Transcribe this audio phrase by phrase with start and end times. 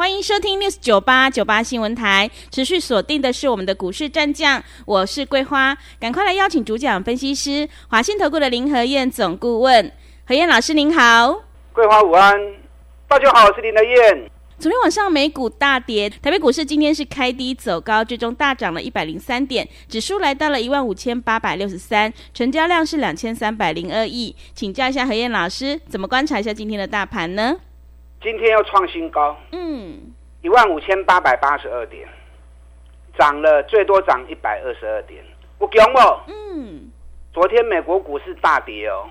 [0.00, 9.92] 欢迎收听 News 九八九八新闻台，持续锁定的是我们的股市战将，我是桂花，赶快来邀请主讲分析师华信投顾的林和燕总顾问，
[10.26, 11.42] 何燕老师您好，
[11.74, 12.34] 桂花午安，
[13.06, 14.30] 大家好，我是林和燕。
[14.58, 27.54] 昨天晚上美股大跌，台北股市今天是开低走高，最终大涨了一百零三点，指数来到了一万五千八百六十三，成交量是两千三百零二亿，请教一下何燕老师，怎么观察一下今天的大盘呢？
[28.22, 29.98] 今天又创新高，嗯，
[30.42, 32.06] 一万五千八百八十二点，
[33.18, 35.24] 涨了最多涨一百二十二点，
[35.58, 36.90] 我讲哦，嗯，
[37.32, 39.08] 昨天美国股市大跌哦，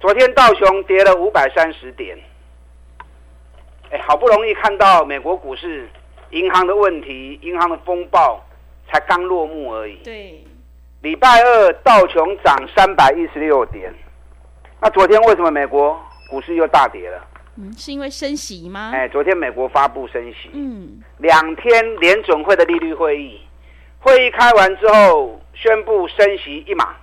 [0.00, 2.18] 昨天道琼跌了五百三十点，
[3.90, 5.86] 哎，好不容易看到美国股市
[6.30, 8.42] 银行的问题，银行的风暴
[8.90, 10.42] 才刚落幕而已，对，
[11.02, 13.92] 礼拜二道琼涨三百一十六点，
[14.80, 16.00] 那昨天为什么美国
[16.30, 17.28] 股市又大跌了？
[17.56, 18.92] 嗯，是因为升息吗？
[18.94, 23.40] 哎，昨天美国发布升息，嗯，两天联准会的利率会议，
[23.98, 26.96] 会议开完之后宣布升息一码，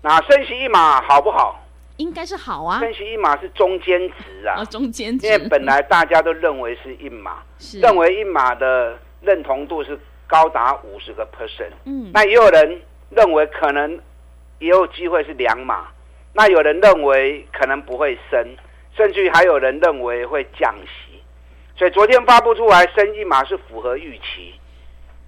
[0.00, 1.60] 那升息一码好不好？
[1.98, 2.80] 应该是好啊。
[2.80, 5.26] 升息一码是中间值啊，哦、中间值。
[5.26, 7.78] 因为本来大家都认为是一码，是。
[7.80, 14.00] 认为一码的认同度是高达五十个 percent，嗯，那也有人认为可能
[14.60, 15.88] 也有机会是两码，
[16.32, 18.56] 那有人认为可能不会升。
[18.96, 21.20] 甚至于还有人认为会降息，
[21.76, 24.54] 所以昨天发布出来升一码是符合预期，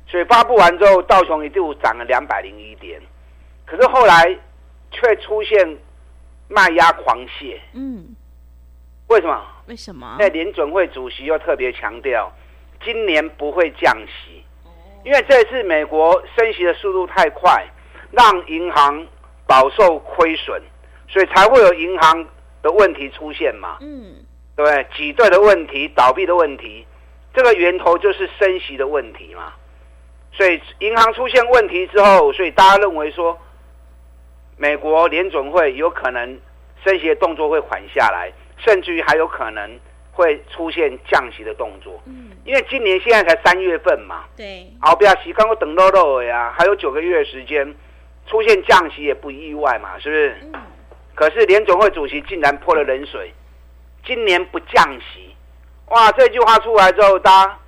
[0.06, 3.02] 所以发布完之后道琼一度涨了两百零一点，
[3.64, 4.38] 可是后来
[4.92, 5.76] 却出现
[6.48, 7.58] 卖压狂泻。
[7.72, 8.14] 嗯，
[9.08, 9.42] 为什么？
[9.66, 10.16] 为什么？
[10.20, 12.32] 那联准会主席又特别强调，
[12.84, 14.44] 今年不会降息，
[15.04, 17.66] 因为这次美国升息的速度太快，
[18.12, 19.04] 让银行
[19.44, 20.62] 饱受亏损，
[21.08, 22.24] 所以才会有银行。
[22.66, 23.78] 的问题出现嘛？
[23.80, 24.16] 嗯，
[24.56, 24.86] 对不对？
[24.96, 26.84] 挤兑的问题、倒闭的问题，
[27.32, 29.52] 这个源头就是升息的问题嘛。
[30.32, 33.38] 所以银行出现问题之后，所以大家认为说，
[34.56, 36.38] 美国联准会有可能
[36.84, 39.78] 升息的动作会缓下来，甚至于还有可能
[40.12, 42.02] 会出现降息的动作。
[42.06, 44.24] 嗯，因为今年现在才三月份嘛。
[44.36, 44.66] 对。
[44.80, 47.74] 好，不要急，刚刚等漏漏呀，还有九个月的时间，
[48.26, 50.36] 出现降息也不意外嘛，是不是？
[50.42, 50.52] 嗯。
[51.16, 53.32] 可是联总会主席竟然泼了冷水，
[54.04, 55.34] 今年不降息，
[55.88, 56.12] 哇！
[56.12, 57.58] 这句话出来之后，大家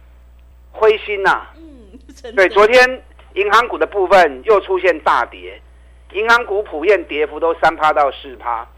[0.71, 1.55] 灰心呐、啊。
[1.57, 5.59] 嗯，对，昨天银行股的部分又出现大跌，
[6.13, 8.69] 银行股普遍跌幅都三趴到四趴。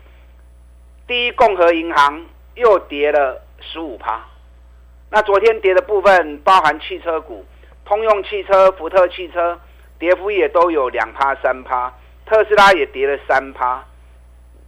[1.08, 4.24] 第一共和银行又跌了十五趴。
[5.10, 7.44] 那昨天跌的部分包含汽车股，
[7.84, 9.60] 通用汽车、福特汽车
[9.98, 11.92] 跌幅也都有两趴、三趴，
[12.24, 13.84] 特斯拉也跌了三趴。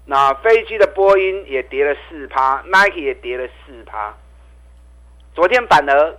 [0.04, 4.12] 那飞机的波音也跌了四趴，Nike 也跌了四趴。
[5.32, 6.18] 昨天反而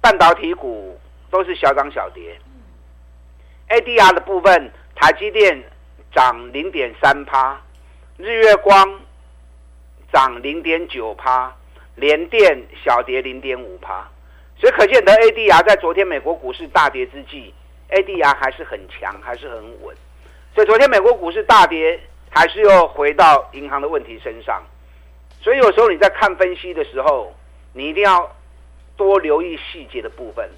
[0.00, 2.36] 半导体股都是小涨小跌。
[3.68, 5.62] ADR 的部分，台积电
[6.12, 7.60] 涨零点三趴，
[8.16, 9.00] 日月光
[10.12, 11.54] 涨零点九趴，
[11.94, 14.06] 联电小跌零点五趴。
[14.58, 17.54] 所以可见得 ADR 在昨天美国股市大跌之际
[17.90, 19.96] ，ADR 还是很强，还是很稳。
[20.52, 22.00] 所以昨天美国股市大跌。
[22.30, 24.62] 还是又回到银行的问题身上，
[25.42, 27.34] 所以有时候你在看分析的时候，
[27.72, 28.30] 你一定要
[28.96, 30.48] 多留意细节的部分。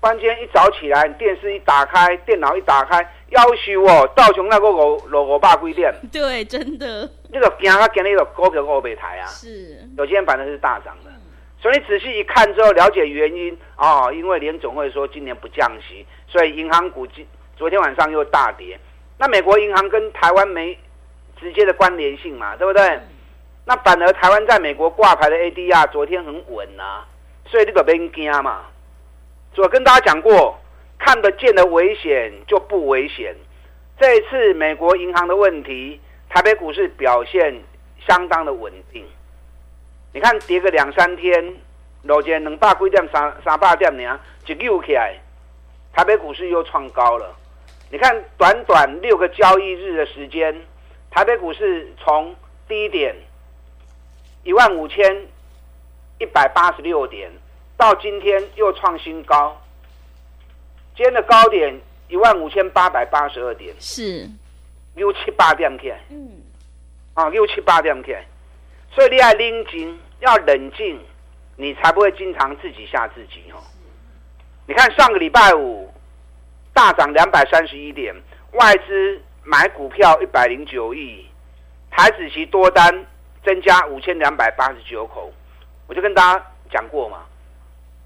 [0.00, 3.00] 关键一早起来，电视一打开，电脑一打开，
[3.30, 5.94] 要求我道琼那个五六五百几点？
[6.12, 7.10] 对，真的。
[7.30, 9.26] 那个惊他惊那个股票股被抬啊！
[9.26, 9.78] 是。
[9.96, 11.10] 有今天反正是大涨的，
[11.58, 17.26] 所以你仔细一看之后，了解原因、哦，因为联总会说今年不降息，所以银行股今
[17.56, 18.78] 昨天晚上又大跌。
[19.16, 20.78] 那美国银行跟台湾没
[21.44, 22.98] 直接的关联性嘛，对不对？
[23.66, 27.04] 那反而台湾在美国挂牌的 ADR 昨天很稳啊，
[27.44, 28.62] 所以这个别惊嘛。
[29.56, 30.58] 我跟大家讲过，
[30.98, 33.36] 看得见的危险就不危险。
[33.98, 36.00] 这一次美国银行的问题，
[36.30, 37.62] 台北股市表现
[38.06, 39.04] 相当的稳定。
[40.14, 41.54] 你看跌个两三天，
[42.04, 45.14] 楼间两百几点、三三百点呢，就溜起来，
[45.92, 47.36] 台北股市又创高了。
[47.90, 50.54] 你看，短短六个交易日的时间，
[51.14, 52.34] 台北股市从
[52.66, 53.14] 低点
[54.42, 55.16] 一万五千
[56.18, 57.30] 一百八十六点，
[57.76, 59.56] 到今天又创新高。
[60.96, 61.72] 今天的高点
[62.08, 64.28] 一万五千八百八十二点，是。
[64.96, 66.32] 六七八点起来，嗯，
[67.14, 68.26] 啊，六七八点起来，
[68.90, 71.00] 所以你要冷静，要冷静，
[71.54, 73.62] 你才不会经常自己吓自己哦。
[74.66, 75.94] 你看上个礼拜五
[76.72, 78.12] 大涨两百三十一点，
[78.54, 81.26] 外资买股票一百零九亿，
[81.90, 83.06] 台子期多单
[83.44, 85.32] 增加五千两百八十九口，
[85.86, 87.24] 我就跟大家讲过嘛，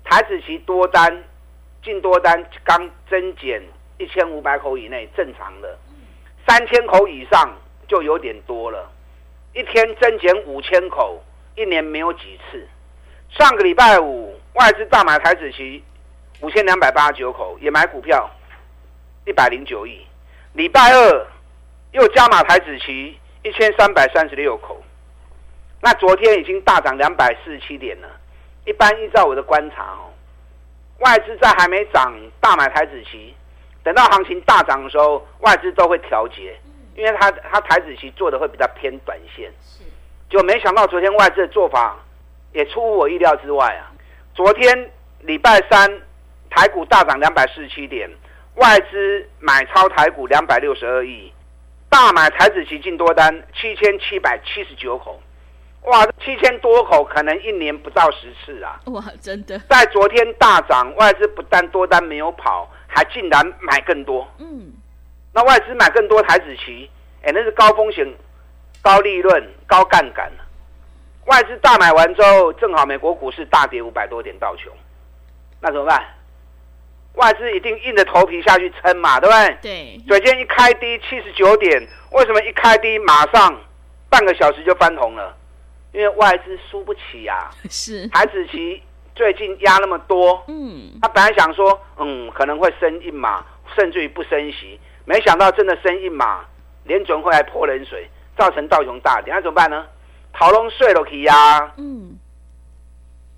[0.04, 1.24] 台子期多单
[1.82, 3.62] 进多单刚增减。
[4.00, 5.76] 一千五百口以内正常的，
[6.46, 7.52] 三千口以上
[7.88, 8.88] 就有点多了。
[9.52, 11.20] 一天增减五千口，
[11.56, 12.64] 一年没有几次。
[13.28, 15.82] 上个礼拜五外资大买台子期
[16.40, 18.30] 五千两百八十九口，也买股票
[19.26, 20.06] 一百零九亿。
[20.58, 21.26] 礼拜二
[21.92, 24.82] 又加码台子期一千三百三十六口。
[25.80, 28.08] 那昨天已经大涨两百四十七点了。
[28.64, 30.10] 一般依照我的观察哦，
[30.98, 33.32] 外资在还没涨大买台子期。
[33.84, 36.58] 等到行情大涨的时候，外资都会调节，
[36.96, 39.52] 因为他他台子期做的会比较偏短线，
[40.28, 41.96] 就没想到昨天外资的做法
[42.52, 43.94] 也出乎我意料之外啊！
[44.34, 44.90] 昨天
[45.20, 46.02] 礼拜三
[46.50, 48.10] 台股大涨两百四十七点，
[48.58, 51.32] 外资买超台股两百六十二亿，
[51.88, 55.20] 大买台子期净多单七千七百七十九口，
[55.82, 58.80] 哇，七千多口可能一年不到十次啊！
[58.86, 62.68] 哇，真的，在昨天大涨，外资不但多单没有跑。
[62.90, 64.72] 还竟然买更多，嗯，
[65.34, 66.90] 那外资买更多台子期，
[67.22, 68.04] 哎，那是高风险、
[68.82, 70.32] 高利润、高杠杆。
[71.26, 74.72] 外资大买完之后，正好美国股市大跌五百多点到穷，
[75.60, 76.02] 那怎么办？
[77.18, 79.58] 外资一定硬着头皮下去撑嘛，对不对？
[79.60, 80.00] 对。
[80.08, 83.54] 所以今天一开低七十九点，为什么一开低马上
[84.08, 85.36] 半个小时就翻红了？
[85.92, 87.52] 因为外资输不起呀、啊。
[87.68, 88.08] 是。
[88.08, 88.82] 台子期。
[89.14, 93.44] 最近压那么多，嗯，他本来想说，嗯，可能会升一码，
[93.74, 96.44] 甚至于不升息，没想到真的升一码，
[96.84, 99.84] 联准会来泼冷水，造成道琼大跌，那怎么办呢？
[100.32, 102.07] 逃龙睡了去呀，嗯，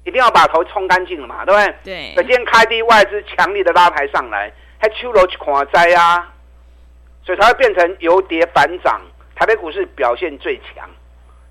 [0.05, 1.75] 一定要把头冲干净了嘛，对不对？
[1.85, 2.15] 对。
[2.17, 6.33] 可今天开低，外资强力的拉抬上来，还秋楼去看灾啊，
[7.23, 9.01] 所以才会变成由跌反涨，
[9.37, 10.89] 台北股市表现最强，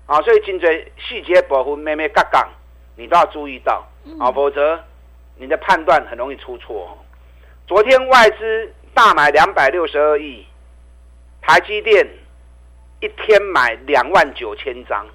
[0.06, 2.48] 啊，所以今天细节部分咩咩杠杠，
[2.96, 3.86] 你都要注意到。
[4.18, 4.82] 啊，否则
[5.36, 6.98] 你的判断很容易出错。
[7.68, 10.44] 昨天外资大买两百六十二亿，
[11.42, 12.04] 台积电
[13.00, 15.06] 一天买两万九千张。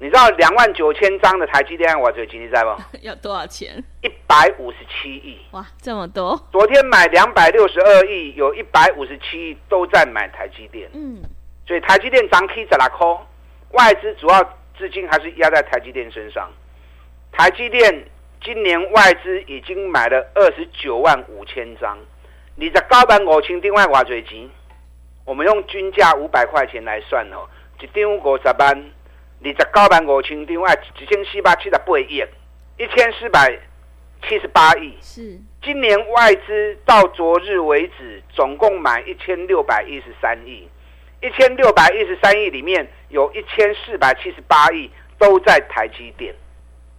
[0.00, 2.98] 你知道两万九千张的台积电我最近你知道不？
[3.02, 3.82] 要多少钱？
[4.02, 5.38] 一百五十七亿。
[5.50, 6.40] 哇，这么多！
[6.52, 10.88] 昨天买两百六十二亿，有一百五十七亿都在买台积电。
[10.94, 11.22] 嗯，
[11.66, 13.26] 所以台积电涨 K 十六块，
[13.72, 14.42] 外资主要
[14.78, 16.50] 资金还是压在台积电身上。
[17.32, 18.04] 台积电。
[18.40, 21.98] 今年外资已经买了二十九万五千张，
[22.54, 24.48] 你在高板五千另外挖掘机，
[25.24, 27.48] 我们用均价五百块钱来算哦，
[27.80, 28.84] 一张五十万，
[29.40, 32.24] 你在高板五千另外一千四百七十八亿，
[32.76, 33.56] 一千四百
[34.26, 34.96] 七十八亿。
[35.00, 40.68] 是，今年外资到昨日为止总共买一千六百一十三亿，
[41.22, 46.34] 一千六百一十三亿里面有一千四百七十八亿都在台积电。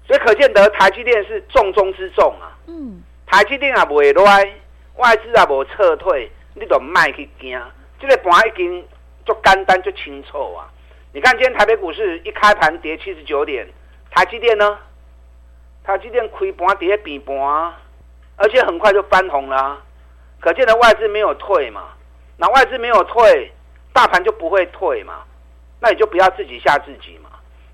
[0.07, 2.57] 所以可见得台积电是重中之重啊！
[2.65, 4.43] 嗯，台积电也不会乱，
[4.95, 7.61] 外资也无撤退，你都卖去惊。
[7.99, 8.83] 这个盘已经
[9.23, 10.65] 就简单就清楚啊！
[11.11, 13.67] 你看今天台北股市一开盘跌七十九点，
[14.11, 14.77] 台积电呢？
[15.83, 17.35] 台积电开盘跌比盘，
[18.35, 19.81] 而且很快就翻红了啊。
[20.39, 21.89] 可见的外资没有退嘛？
[22.37, 23.51] 那外资没有退，
[23.91, 25.23] 大盘就不会退嘛？
[25.81, 27.29] 那你就不要自己吓自己嘛！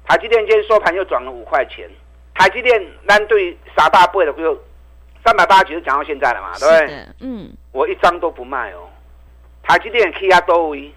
[0.08, 1.90] 台积电今天收盘又涨了五块钱。
[2.34, 4.58] 台积电单对傻大背的就
[5.26, 7.08] 三百八十几，就讲到现在了嘛，对不对？
[7.20, 8.90] 嗯，我一张都不卖哦。
[9.64, 10.94] 台积电 K 压多位，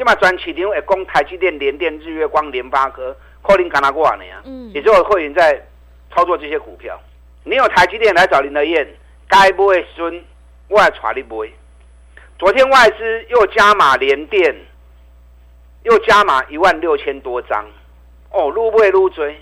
[0.00, 4.40] 今嘛专市场会讲台积电、联电、日月光、联发科、科林卡纳过呢呀。
[4.46, 5.62] 嗯，也就有会员在
[6.10, 6.98] 操作这些股票。
[7.44, 8.88] 你有台积电来找林德燕，
[9.28, 10.24] 该不会孙，
[10.68, 11.52] 我来带你买。
[12.38, 14.56] 昨天外资又加码联电，
[15.82, 17.66] 又加码一万六千多张，
[18.30, 19.38] 哦，撸不撸追？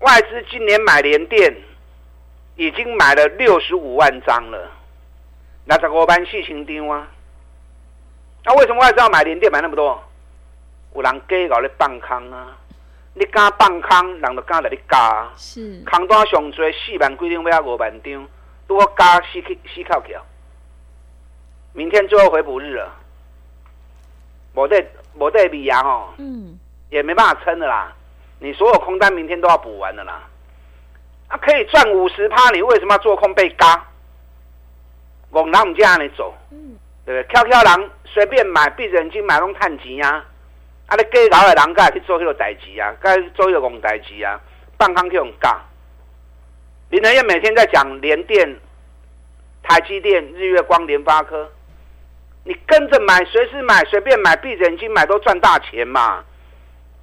[0.00, 1.54] 外资今年买联电
[2.56, 4.70] 已经买了六十五万张了，
[5.66, 7.06] 那十五万四千张啊！
[8.44, 10.02] 那为什么外资要买联电买那么多？
[10.94, 12.56] 有人假搞你放空啊！
[13.14, 15.28] 你敢放空，人就敢来你加。
[15.36, 15.82] 是。
[15.84, 18.28] 空单上最四万几张，要五万张，
[18.66, 20.20] 如果加四四口桥。
[21.72, 22.90] 明天最后回补日了，
[24.54, 26.58] 没得没得比呀吼，嗯，
[26.90, 27.92] 也没办法撑的啦。
[28.40, 30.22] 你所有空单明天都要补完的啦，
[31.28, 33.86] 啊，可以赚五十趴，你为什么要做空被嘎？
[35.30, 36.34] 我哪我们这样来走？
[37.08, 37.34] 对不对？
[37.34, 40.22] 翘翘人随便买，闭着眼睛买拢赚钱啊！
[40.88, 44.38] 啊，你计较的人该去做迄个代志啊，该做迄个戆代志啊，
[44.78, 45.58] 放空去用教。
[46.90, 48.56] 林和彦每天在讲联电、
[49.62, 51.50] 台积电、日月光、联发科，
[52.44, 56.22] 你跟着买，随时买，随便买，闭着眼睛买都赚大钱嘛，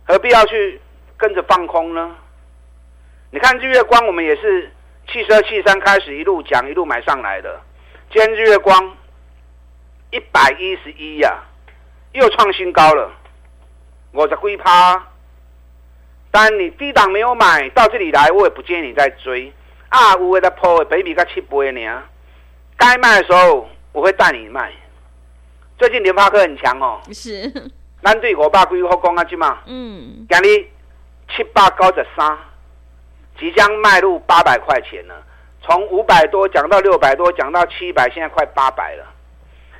[0.05, 0.79] 何必要去
[1.17, 2.15] 跟着放空呢？
[3.31, 4.71] 你看日月光，我们也是
[5.07, 7.59] 七十二、七三开始一路讲，一路买上来的。
[8.11, 8.95] 今天日月光
[10.15, 11.43] 一百一十一呀，
[12.13, 13.11] 又创新高了，
[14.13, 15.07] 五十几趴。
[16.31, 19.51] 但你低档没有买到这里来，我也不建议你再追。
[19.89, 22.03] 啊，有的在破的，比比才七倍呢。
[22.77, 24.71] 该卖的时候，我会带你卖。
[25.77, 27.51] 最近联发科很强哦，是。
[28.01, 29.63] 咱对五百几好讲啊，去嘛。
[29.65, 30.25] 嗯。
[30.29, 30.65] 今日
[31.35, 32.37] 七百九十三，
[33.37, 35.23] 即将迈入八百块钱了。
[35.61, 39.11] 从五百多讲到六百多，讲到七百，现在快八百了。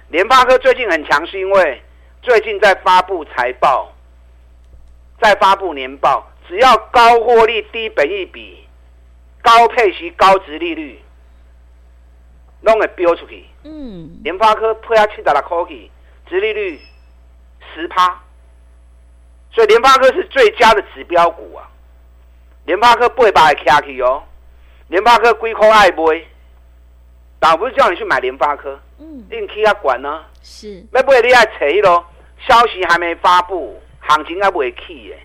[0.09, 1.81] 联发科最近很强，是因为
[2.21, 3.93] 最近在发布财报，
[5.21, 8.62] 在发布年报，只要高获利、低本益比。
[9.41, 11.00] 高配息、高值利率，
[12.62, 13.45] 弄会飙出去。
[13.63, 15.91] 嗯，联发科配下七十六块去，
[16.27, 16.81] 殖利率
[17.71, 18.24] 十趴，
[19.51, 21.69] 所以联发科是最佳的指标股啊。
[22.65, 24.24] 联发科八百会卡去哦，
[24.88, 26.25] 联发科几块爱买，
[27.45, 30.23] 但我不是叫你去买联发科，嗯，你去他管呢？
[30.41, 32.03] 是，要买你爱找咯。
[32.39, 35.19] 消息还没发布，行情还未起耶。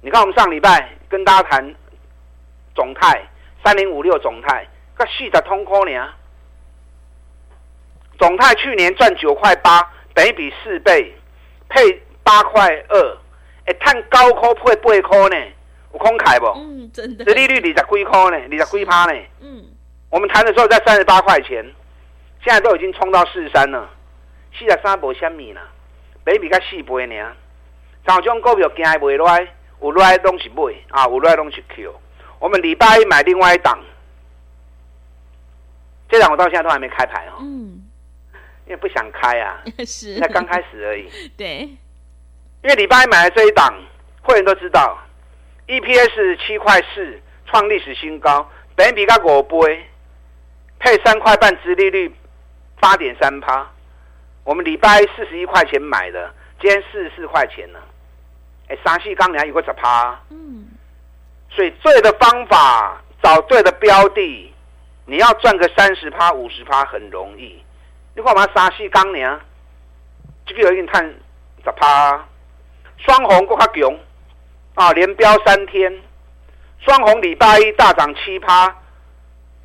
[0.00, 1.72] 你看我们上礼拜跟大家谈。
[2.74, 3.22] 总泰
[3.64, 6.08] 三零五六，总泰个四十通科呢？
[8.18, 9.80] 总泰去年赚九块八，
[10.12, 11.14] 等于比四倍，
[11.68, 13.16] 配八块二，
[13.66, 15.46] 哎，探高科配八块呢？
[15.92, 16.46] 有慷慨不？
[16.58, 17.24] 嗯，真的。
[17.24, 18.48] 这利率二十几块呢？
[18.50, 19.20] 二十几趴呢？
[19.40, 19.64] 嗯，
[20.10, 21.64] 我们谈的时候在三十八块钱，
[22.42, 23.88] 现在都已经冲到四十三了，
[24.58, 25.60] 四十三没虾米了，
[26.24, 27.32] 等于比较四倍呢。
[28.06, 29.48] 像这种股票惊还没来，
[29.82, 31.94] 有来拢是买啊，有来拢是 Q。
[32.38, 33.78] 我们礼拜一买另外一档，
[36.08, 37.34] 这档我到现在都还没开牌哦。
[37.40, 37.84] 嗯，
[38.64, 41.10] 因为不想开啊， 是，才刚开始而已。
[41.36, 41.68] 对，
[42.62, 43.74] 因为礼拜一买的这一档，
[44.22, 44.96] 会员都知道
[45.66, 49.84] ，EPS 七块四，创历史新高，本比较五倍，
[50.78, 52.14] 配三块半，殖利率
[52.80, 53.66] 八点三趴。
[54.44, 57.80] 我们礼拜四十一块钱买的，今天四十四块钱了。
[58.68, 60.18] 哎，三四刚还有个十趴。
[60.30, 60.66] 嗯。
[61.50, 64.54] 所以对的方法，找对的标的，
[65.06, 67.62] 你要赚个三十趴、五十趴很容易。
[68.14, 69.40] 你看我们三四刚年，
[70.46, 71.04] 这个有一点看
[71.64, 72.24] 十趴，
[72.98, 73.98] 双红够较强
[74.74, 75.92] 啊，连飙三天，
[76.80, 78.76] 双红礼拜一大涨七趴，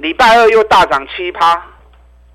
[0.04, 1.66] 礼拜二又大涨七趴，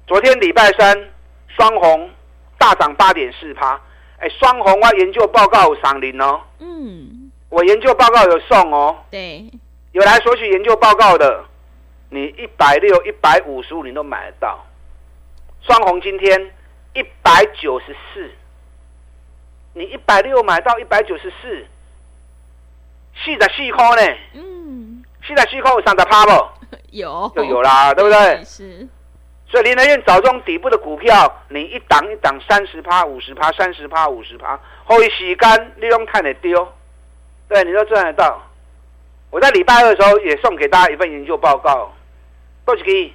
[0.06, 1.10] 昨天礼拜三
[1.48, 2.10] 双红
[2.56, 3.78] 大涨八点四趴。
[4.16, 6.40] 哎，双红啊研究报告有上领哦。
[6.60, 7.30] 嗯。
[7.50, 9.44] 我研究报告有送哦，对，
[9.92, 11.44] 有来索取研究报告的，
[12.08, 14.64] 你一百六、一百五十五你都买得到。
[15.60, 16.50] 双红今天
[16.94, 18.30] 一百九十四，
[19.74, 21.66] 你一百六买到一百九十四，
[23.22, 24.18] 四十四块呢？
[24.32, 26.57] 嗯，四十四块有三十趴不？
[26.90, 28.42] 有，就有啦，对不对？
[28.44, 28.86] 是。
[29.50, 36.70] 所以林和彦找这种底部的股票，你一档一档三十趴、五十趴、三十趴、五十趴，后一洗干，利用看的丢。
[37.48, 38.42] 对，你都赚得到。
[39.30, 41.90] 我在礼拜二的时候也送给大家一份研究报告。
[42.66, 43.12] 多少亿？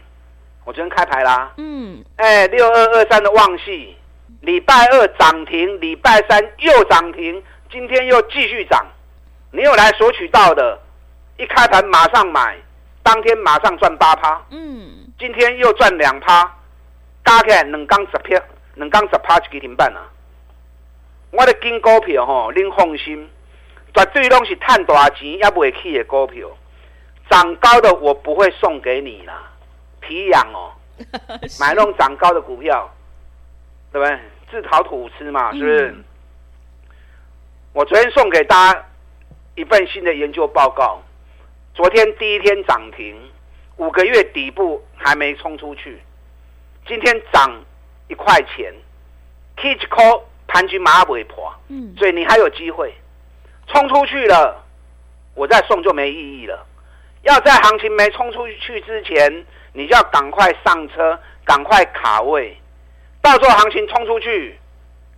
[0.65, 1.51] 我昨天开牌啦。
[1.57, 2.03] 嗯。
[2.15, 3.95] 哎，六二二三的旺系，
[4.41, 8.83] 礼拜二涨停，礼拜三又涨停，今天又继续涨。
[9.51, 10.79] 你有来索取到的，
[11.37, 12.57] 一开盘马上买，
[13.03, 14.41] 当天马上赚八趴。
[14.49, 14.89] 嗯。
[15.19, 16.51] 今天又赚两趴，
[17.23, 18.41] 加起来两刚十票，
[18.75, 20.01] 两刚十趴就几停半啊。
[21.31, 23.29] 我的金股票吼，您放心。
[23.95, 26.49] 绝对拢是赚大钱也不会去的股票，
[27.29, 29.51] 涨高的我不会送给你啦，
[29.99, 30.73] 皮痒哦，
[31.61, 32.89] 买那种涨高的股票，
[33.91, 34.19] 对不对？
[34.49, 35.87] 自讨苦吃嘛，是不是？
[35.91, 36.03] 嗯、
[37.73, 38.85] 我昨天送给大家
[39.53, 40.99] 一份新的研究报告，
[41.75, 43.19] 昨天第一天涨停，
[43.77, 45.99] 五个月底部还没冲出去，
[46.87, 47.51] 今天涨
[48.07, 48.71] 一块钱
[49.57, 52.93] ，Kitch call 盘局马尾婆，嗯，所以你还有机会。
[53.65, 54.63] 冲出去了，
[55.33, 56.63] 我再送就没意义了。
[57.23, 62.55] 要在行情没冲出去之前，你就要赶快上车，赶快卡位。
[63.19, 64.59] 到时候行情冲出去，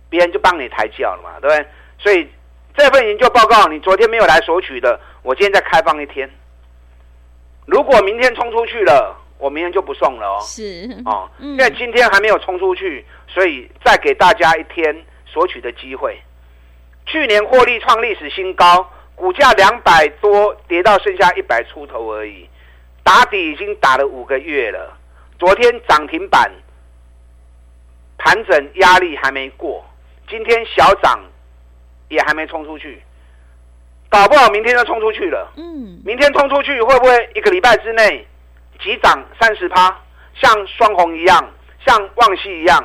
[0.08, 1.66] 别人就帮你抬轿了嘛，对不对？
[1.98, 2.26] 所以
[2.74, 6.30] 这份研究报告，你昨天没有来索取的，我今天再开放一天。
[7.66, 10.40] 如果明天冲出去了，我明天就不送了哦。
[10.40, 16.18] 是哦，因为今天还没有冲出去，所以再给大家一天索取的机会。
[17.04, 22.48] 去年获利创历史新高，股价两百多，跌到剩下一百出头而已，
[23.02, 24.96] 打底已经打了五个月了。
[25.38, 26.50] 昨天涨停板，
[28.16, 29.84] 盘整压力还没过，
[30.28, 31.20] 今天小涨
[32.08, 33.02] 也还没冲出去，
[34.16, 35.52] 搞不好明天就冲出去了。
[35.56, 38.26] 嗯，明天冲出去会不会一个礼拜之内？
[38.82, 39.94] 急涨三十趴，
[40.40, 41.52] 像双红一样，
[41.86, 42.82] 像旺西一样，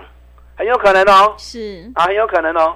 [0.58, 1.34] 很有可能哦。
[1.38, 2.76] 是啊，很有可能哦。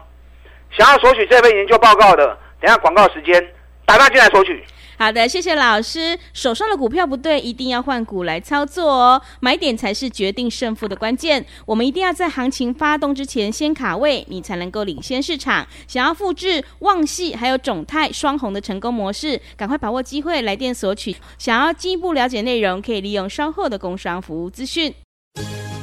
[0.71, 3.45] 想要索取这份研究报告的，等下广告时间，
[3.85, 4.63] 打电话进来索取。
[4.97, 6.17] 好的，谢谢老师。
[6.33, 9.21] 手上的股票不对，一定要换股来操作哦。
[9.39, 11.45] 买点才是决定胜负的关键。
[11.65, 15.67] 我们一定要在行情发动之前先卡位，你才能够领先市场。
[15.87, 21.15] 想要复制旺矽还有种泰双红的成功模式，赶快把握机会来电索取。
[21.37, 24.93] 想要进一步了解内容，可以利用稍后的工商服务资讯。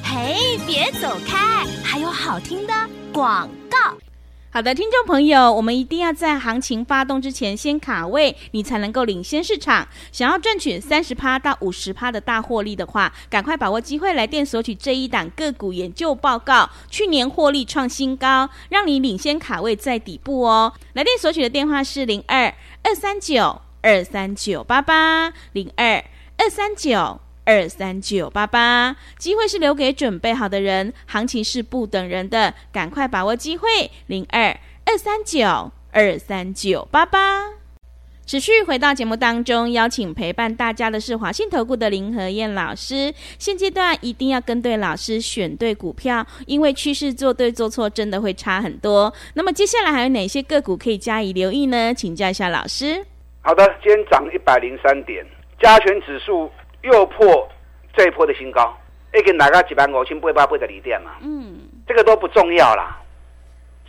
[0.03, 2.73] 嘿，别走开，还有好听的
[3.13, 3.79] 广告。
[4.55, 9.89] 好的，听众朋友，我们一定要在行情发动之前先卡位，你才能够领先市场。
[10.13, 16.69] 想要赚取三十趴到五十趴的大获利的话，赶快把握机会来电索取这一档个股研究报告。
[16.91, 20.71] 去年获利创新高，让你领先卡位在底部哦。
[20.93, 26.05] 来电索取的电话是零二二三九二三九八八零二
[26.37, 27.19] 二三九。
[27.45, 33.91] 二三九八八，机会是留给准备好的人，行情是不等人的，赶快把握机会。
[34.07, 37.51] 零二二三九二三九八八，
[38.25, 43.13] 持续回到节目当中，邀请陪伴大家的是华信投顾的林和燕老师。
[43.39, 49.13] 现阶段一定要跟对老师，选对股票，因为趋势做对做错真的会差很多。
[49.35, 51.93] 那么接下来还有哪些个股可以加以留意呢？
[51.93, 53.05] 请教一下老师。
[53.41, 55.27] 好的，今天涨一百零三点，
[55.61, 56.49] 加权指数。
[56.83, 57.49] 又破
[57.95, 58.77] 这一波的新高，
[59.15, 61.13] 一个哪个几万五千八百八的离点嘛？
[61.23, 62.99] 嗯，这个都不重要啦，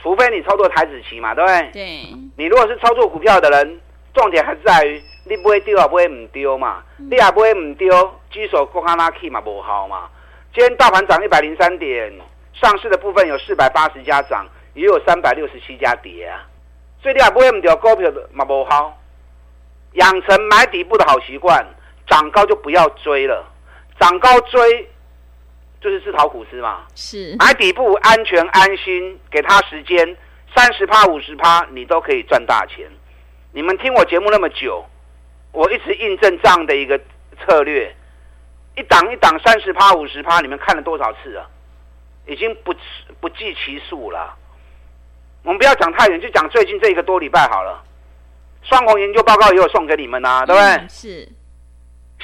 [0.01, 1.69] 除非你操作台子期嘛，对不对？
[1.71, 2.13] 对。
[2.37, 3.79] 你如果是操作股票的人，
[4.13, 6.83] 重点还是在于你不会丢啊，不会唔丢嘛？
[6.99, 10.09] 嗯、你也不会唔丢，举手过卡拉 K 嘛，不好嘛？
[10.53, 12.13] 今天大盘涨一百零三点，
[12.53, 16.45] 上市的部分有四百八十家涨，也有三百六十七家跌啊，
[17.01, 18.99] 所以你也不会唔丢股票的嘛，不好，
[19.93, 21.65] 养成买底部的好习惯。
[22.13, 23.43] 涨高就不要追了，
[23.99, 24.87] 涨高追
[25.81, 26.83] 就是自讨苦吃嘛。
[26.93, 30.15] 是买底部安全安心，给他时间，
[30.55, 32.87] 三十趴五十趴，你都可以赚大钱。
[33.51, 34.85] 你们听我节目那么久，
[35.51, 36.99] 我一直印证这样的一个
[37.43, 37.91] 策略，
[38.75, 41.47] 一档一档三十趴五十趴，你们看了多少次啊？
[42.27, 42.75] 已经不
[43.19, 44.37] 不计其数了。
[45.41, 47.83] 我们不要讲太远，就讲最近这一个多礼拜好了。
[48.61, 50.67] 双红研究报告也有送给你们呐、啊，对不对？
[50.69, 51.27] 嗯、是。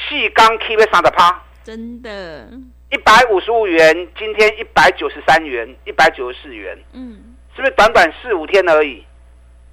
[0.09, 2.49] 细钢 K 被三十趴，真的，
[2.89, 9.05] 一百五十五元，今天一百九十三元，一百九十四元，嗯，是不是短短四五天而已，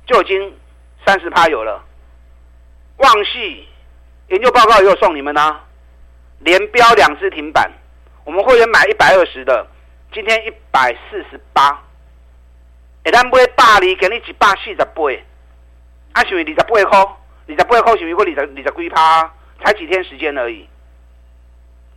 [0.07, 0.55] 就已经
[1.07, 1.83] 三十趴有了？
[2.99, 3.67] 旺系
[4.29, 5.65] 研究报告也有送你们啊，
[6.41, 7.71] 连标两支停板，
[8.25, 9.67] 我们会员买一百二十的，
[10.13, 11.83] 今天一百四十八，
[13.05, 14.85] 哎，咱买百二，给你一百四十八，
[16.13, 17.01] 啊，是不是二十八块？
[17.49, 19.33] 二十八块是不是过二十二十几趴？
[19.65, 20.69] 才几天时间而已，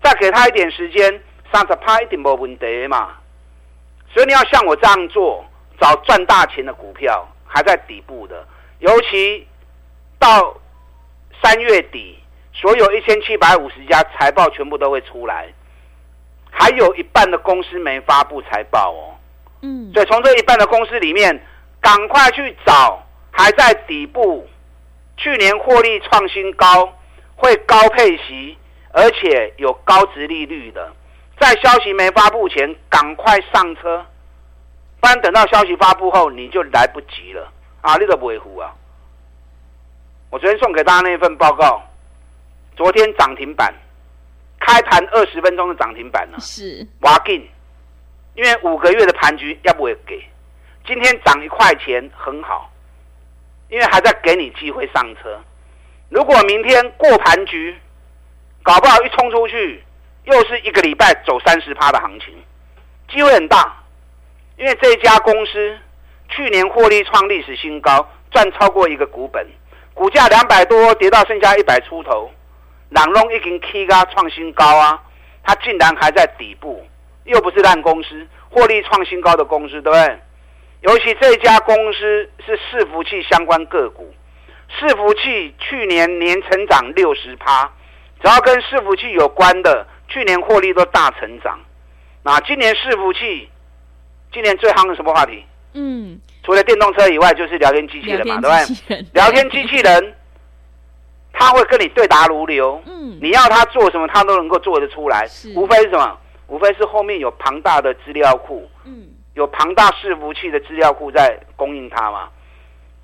[0.01, 3.15] 再给他一点时间，三十趴一定没问题嘛。
[4.13, 5.45] 所以你要像我这样做，
[5.79, 8.47] 找赚大钱的股票，还在底部的，
[8.79, 9.45] 尤其
[10.17, 10.57] 到
[11.43, 12.17] 三月底，
[12.53, 15.47] 所有一千七百五十家财报全部都会出来，
[16.49, 19.15] 还有一半的公司没发布财报哦。
[19.61, 21.39] 嗯，所以从这一半的公司里面，
[21.81, 24.47] 赶快去找还在底部，
[25.17, 26.93] 去年获利创新高。
[27.39, 28.57] 会高配息，
[28.91, 30.93] 而且有高值利率的，
[31.39, 34.05] 在消息没发布前赶快上车，
[34.99, 37.49] 不然等到消息发布后你就来不及了
[37.81, 37.95] 啊！
[37.95, 38.75] 你都不会糊啊！
[40.29, 41.81] 我昨天送给大家那份报告，
[42.75, 43.73] 昨天涨停板，
[44.59, 47.49] 开盘二十分钟的涨停板呢，是挖进，
[48.35, 50.21] 因为五个月的盘局要不会给，
[50.85, 52.69] 今天涨一块钱很好，
[53.69, 55.39] 因为还在给你机会上车。
[56.09, 57.75] 如果明天过盘局，
[58.63, 59.83] 搞不好一冲出去，
[60.23, 62.33] 又是一个礼拜走三十趴的行情，
[63.11, 63.75] 机会很大。
[64.57, 65.77] 因为这家公司
[66.29, 69.47] 去年获利创历史新高，赚超过一个股本，
[69.93, 72.31] 股价两百多跌到剩下一百出头，
[72.89, 74.99] 朗龙已经 K 嘎创新高啊，
[75.43, 76.83] 它竟然还在底部，
[77.25, 80.19] 又不是烂公司，获利创新高的公司，对不对？
[80.81, 84.11] 尤其这家公司是伺服器相关个股。
[84.77, 87.71] 伺服器去年年成长六十趴，
[88.21, 91.59] 只要跟伺服器有关的，去年获利都大成长。
[92.23, 93.49] 那今年伺服器，
[94.31, 95.43] 今年最夯的什么话题？
[95.73, 99.05] 嗯，除了电动车以外，就是聊天机器人嘛，对不对？
[99.13, 100.15] 聊天机器人，
[101.31, 102.81] 他会跟你对答如流。
[102.85, 105.25] 嗯，你要他做什么，他都能够做得出来。
[105.27, 106.17] 是，无非是什么？
[106.47, 108.69] 无非是后面有庞大的资料库。
[108.85, 112.29] 嗯，有庞大伺服器的资料库在供应他嘛。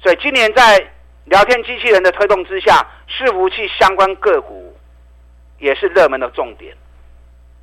[0.01, 0.85] 所以今年在
[1.25, 4.75] 聊天机器人的推动之下，伺服器相关个股
[5.59, 6.75] 也是热门的重点。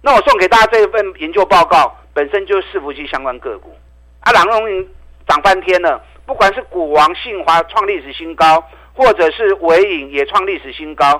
[0.00, 3.72] 那我送给大家这一份研究报告，本身就是伺服器相关个股，
[4.20, 4.88] 啊，朗荣云
[5.28, 8.62] 涨翻天了，不管是股王信华创历史新高，
[8.94, 11.12] 或者是纬颖也创历史新高，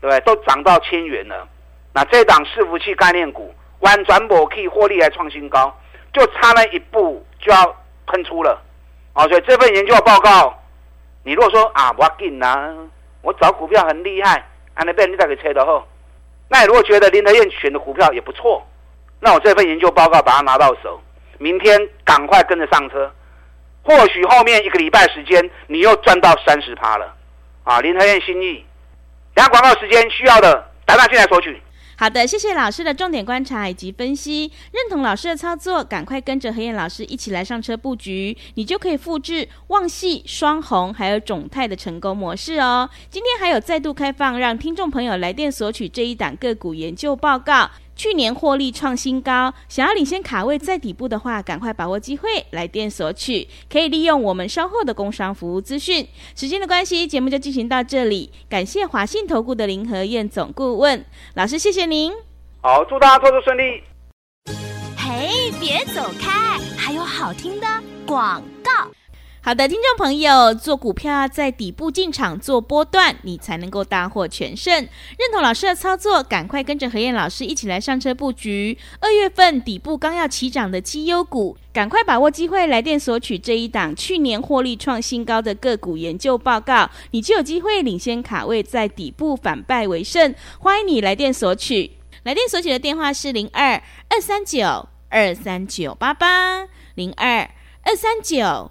[0.00, 0.20] 对不对？
[0.20, 1.46] 都涨到千元了。
[1.92, 5.78] 那这档伺服器概念股，弯转播可以获利还创新高，
[6.14, 7.76] 就差那一步就要
[8.06, 8.58] 喷出了。
[9.12, 10.57] 啊，所以这份研究报告，
[11.24, 12.74] 你如果说啊，我紧啊，
[13.22, 15.86] 我找股票很厉害，安那边你再给吹的后。
[16.48, 18.66] 那你如果觉得林德彦选的股票也不错，
[19.20, 21.00] 那我这份研究报告把它拿到手，
[21.38, 23.12] 明天赶快跟着上车，
[23.82, 27.14] 或许后面一个礼拜时间你又赚到三十趴了，
[27.64, 27.80] 啊！
[27.80, 28.64] 林德彦心意，
[29.34, 31.60] 等下广告时间需要的打电话进来索取。
[32.00, 42.88] 好的，谢谢老师的重点观察以及分析，认同老师的操作，赶快跟着何燕老师一起来上车布局，你就可以复制旺系、双红还有种泰的成功模式哦。
[43.10, 47.68] 今天还有再度开放，让听众朋友来电索取这一档个股研究报告。
[47.98, 56.06] 去年获利创新高，想要领先卡位在底部的话，赶快把握机会来电索取，可以利用我们稍后的工商服务资讯。
[56.36, 62.12] 时间的关系，节目就进行到这里，感谢华信投顾的林和燕总顾问老师，谢谢您。
[62.62, 63.82] 好，祝大家操作顺利。
[64.96, 67.66] 嘿，别走开，还有好听的
[68.06, 68.70] 广告。
[69.48, 74.74] 好的，听众朋友，做股票在底部进场做波段，你才能够大获全胜。
[74.74, 78.76] 认同老师的操作，赶快跟着何燕老师一起来上车布局。
[79.00, 90.34] 二月份底部刚要起涨的绩优股，赶快把握机会来电索取这一档去年获利创新高的个股研究报告，你就有机会领先卡位，在底部反败为胜。
[90.58, 91.92] 欢迎你来电索取，
[92.24, 97.48] 来电索取的电话是零二二三九二三九八八零二
[97.82, 98.70] 二三九。